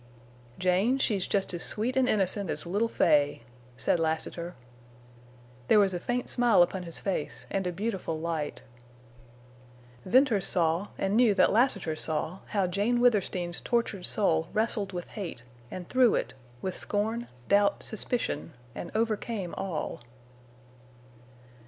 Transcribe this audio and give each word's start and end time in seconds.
"Jane, 0.57 0.97
she's 0.97 1.27
jest 1.27 1.53
as 1.53 1.61
sweet 1.61 1.95
an' 1.95 2.07
innocent 2.07 2.49
as 2.49 2.65
little 2.65 2.87
Fay," 2.87 3.43
said 3.77 3.99
Lassiter. 3.99 4.55
There 5.67 5.79
was 5.79 5.93
a 5.93 5.99
faint 5.99 6.27
smile 6.27 6.63
upon 6.63 6.81
his 6.81 6.99
face 6.99 7.45
and 7.51 7.67
a 7.67 7.71
beautiful 7.71 8.19
light. 8.19 8.63
Venters 10.03 10.47
saw, 10.47 10.87
and 10.97 11.15
knew 11.15 11.35
that 11.35 11.51
Lassiter 11.53 11.95
saw, 11.95 12.39
how 12.47 12.65
Jane 12.65 12.99
Withersteen's 12.99 13.61
tortured 13.61 14.07
soul 14.07 14.47
wrestled 14.53 14.91
with 14.91 15.09
hate 15.09 15.43
and 15.69 15.87
threw 15.87 16.15
it—with 16.15 16.75
scorn 16.75 17.27
doubt, 17.47 17.83
suspicion, 17.83 18.53
and 18.73 18.89
overcame 18.95 19.53
all. 19.55 20.01